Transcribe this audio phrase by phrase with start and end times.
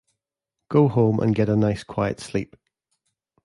[0.71, 2.55] Go home and get a nice quiet sleep.